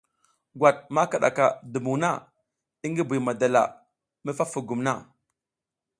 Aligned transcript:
Gwat 0.59 0.77
ma 0.93 1.01
kiɗaka 1.11 1.45
dumbuŋ 1.71 1.95
na 2.03 2.09
i 2.85 2.87
ngi 2.91 3.03
Buy 3.07 3.19
madala 3.27 3.61
mi 4.23 4.31
fa 4.37 4.45
fugum 4.51 4.79
na. 4.85 4.93